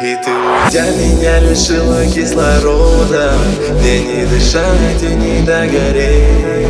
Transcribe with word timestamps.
И 0.00 0.16
ты 0.16 0.30
уйдя 0.30 0.90
меня 0.90 1.38
лишила 1.38 2.04
кислорода. 2.04 3.34
Мне 3.80 4.00
не 4.00 4.26
дышать 4.26 5.02
и 5.02 5.14
не 5.14 5.46
догореть. 5.46 6.66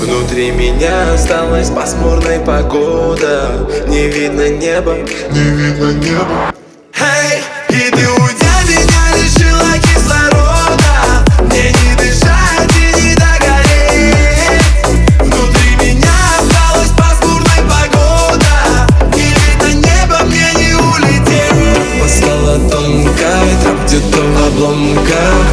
Внутри 0.00 0.50
меня 0.50 1.12
осталась 1.14 1.70
пасмурная 1.70 2.40
погода. 2.44 3.68
Не 3.86 4.08
видно 4.08 4.48
неба, 4.48 4.96
не 5.30 5.40
видно 5.40 5.92
неба 5.92 6.52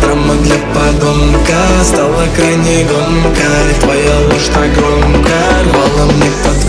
Драма 0.01 0.35
для 0.35 0.55
подонка 0.73 1.61
стала 1.83 2.23
крайне 2.35 2.85
громкой 2.85 3.73
Твоя 3.79 4.19
ложь 4.31 4.49
так 4.53 4.73
громко 4.73 5.29
рвала 5.65 6.11
мне 6.11 6.29
под 6.43 6.68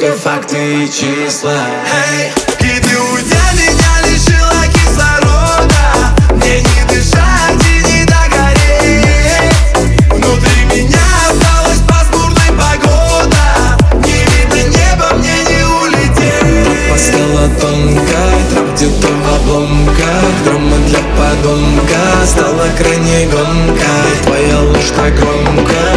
только 0.00 0.16
факты 0.16 0.84
и 0.84 0.90
числа. 0.90 1.52
Эй, 2.10 2.30
и 2.60 2.80
ты 2.80 2.98
уйдя 2.98 3.44
меня 3.52 4.08
лишила 4.08 4.66
кислорода. 4.72 6.14
Мне 6.36 6.60
не 6.60 6.84
дышать 6.88 7.62
и 7.66 7.82
не 7.86 8.04
догореть. 8.06 9.54
Внутри 10.10 10.64
меня 10.72 11.04
осталась 11.28 11.80
пасмурная 11.86 12.52
погода. 12.52 13.44
Не 14.06 14.24
видно 14.24 14.62
неба, 14.74 15.16
мне 15.18 15.36
не 15.44 15.64
улететь. 15.64 16.90
Постала 16.90 17.48
тонкая, 17.60 18.48
трап 18.50 18.74
где-то 18.74 19.08
в 19.08 19.34
обломках. 19.34 20.44
Драма 20.44 20.76
для 20.86 21.00
подонка 21.18 22.26
стала 22.26 22.66
крайне 22.78 23.26
громкой 23.26 24.22
Твоя 24.24 24.60
ложь 24.60 24.92
так 24.96 25.14
громко 25.14 25.89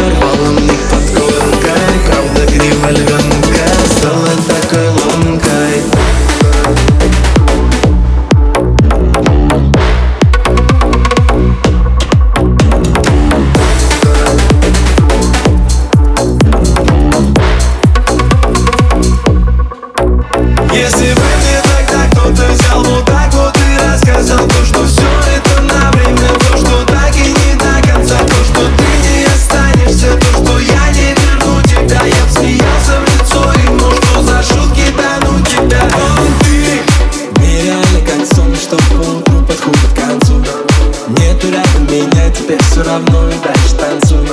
теперь 42.44 42.62
все 42.64 42.82
равно 42.82 43.28
и 43.28 43.32
дальше 43.42 43.74
танцуй 43.78 44.28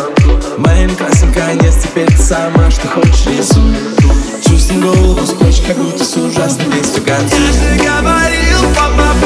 Моим 0.58 0.94
красным 0.96 1.34
конец, 1.34 1.76
теперь 1.84 2.08
ты 2.08 2.18
сама, 2.18 2.70
что 2.70 2.88
хочешь 2.88 3.26
рисуй. 3.28 3.76
Чувствуем 4.46 4.82
голову 4.82 5.26
с 5.26 5.32
плеч, 5.32 5.62
как 5.66 5.78
будто 5.78 6.04
с 6.04 6.18
ужасной 6.18 6.66
вестью 6.66 7.04
концу 7.04 7.36
Я 7.38 7.52
же 7.54 7.84
говорю 7.84 9.21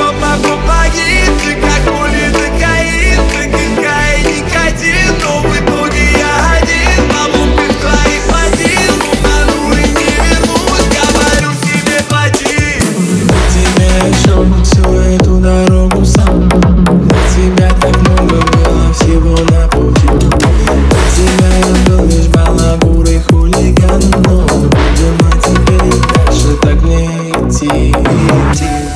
beauty. 27.43 28.94